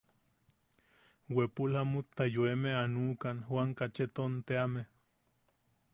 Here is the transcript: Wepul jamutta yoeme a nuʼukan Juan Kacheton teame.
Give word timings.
Wepul 1.35 1.71
jamutta 1.75 2.23
yoeme 2.35 2.69
a 2.81 2.83
nuʼukan 2.93 3.37
Juan 3.47 3.69
Kacheton 3.77 4.33
teame. 4.47 4.81